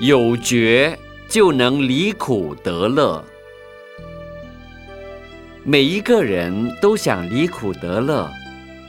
[0.00, 0.98] 有觉
[1.28, 3.22] 就能离苦得乐。
[5.62, 8.30] 每一个人都想离苦得乐，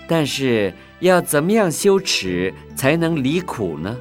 [0.08, 3.98] 但是要怎么样修持才能离苦呢？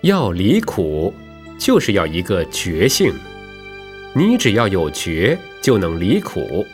[0.00, 1.12] 要离苦，
[1.58, 3.12] 就是要一个觉性。
[4.14, 6.64] 你只要有觉，就能离苦，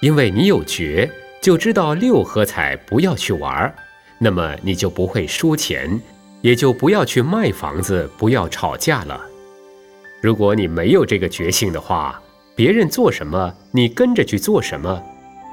[0.00, 1.10] 因为你有觉，
[1.42, 3.74] 就知道六合彩不要去玩儿，
[4.18, 6.00] 那么你就不会输钱，
[6.40, 9.20] 也就不要去卖房子，不要吵架了。
[10.20, 12.20] 如果你没有这个觉性的话，
[12.54, 15.02] 别人做什么，你跟着去做什么，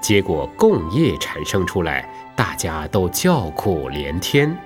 [0.02, 4.58] 结果共业产生出来，大家都叫苦连天。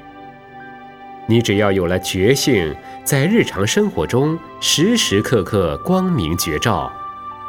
[1.27, 6.91] 你只要有了觉性，在日常生活中时时刻刻光明觉照，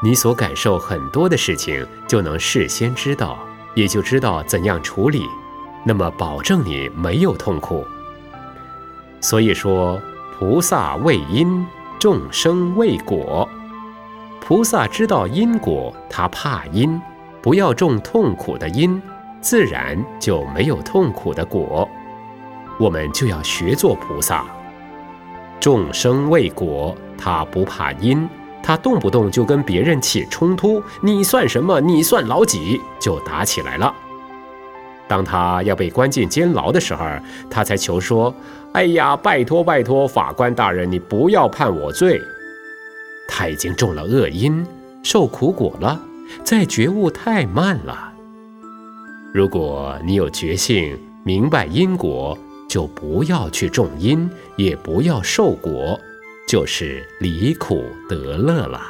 [0.03, 3.39] 你所感受很多的事情就能事先知道，
[3.75, 5.25] 也就知道怎样处理，
[5.85, 7.85] 那么保证你没有痛苦。
[9.23, 9.99] 所以说，
[10.37, 11.65] 菩萨为因，
[11.99, 13.49] 众生为果。
[14.41, 17.01] 菩萨知道因果，他怕因，
[17.41, 19.01] 不要种痛苦的因，
[19.41, 21.89] 自然就没有痛苦的果。
[22.81, 24.45] 我们就要学做菩萨。
[25.61, 28.29] 众生为果，他不怕因，
[28.61, 31.81] 他动不动就跟别人起冲突，你算什么？
[31.81, 32.81] 你算老几？
[32.99, 33.95] 就打起来了。
[35.13, 37.05] 当他要被关进监牢的时候，
[37.51, 38.35] 他才求说
[38.73, 42.19] ：“哎呀，拜托拜托，法官大人，你不要判我罪。”
[43.29, 44.67] 他已经种了恶因，
[45.03, 46.01] 受苦果了，
[46.43, 48.11] 再觉悟太慢了。
[49.35, 56.01] 如果你有觉性，明白因果，就不要去种因，也不要受果，
[56.49, 58.81] 就是离苦得乐了。